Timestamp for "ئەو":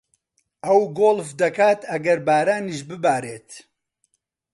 0.65-0.79